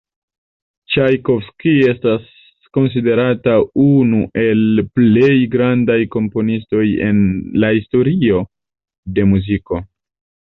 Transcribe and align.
Ĉajkovskij 0.93 1.73
estas 1.89 2.23
konsiderata 2.77 3.53
unu 3.83 4.21
el 4.45 4.81
plej 4.99 5.35
grandaj 5.57 5.99
komponistoj 6.15 6.85
en 7.09 7.21
la 7.65 7.71
historio 7.75 8.41
de 9.19 9.27
muziko. 9.35 9.83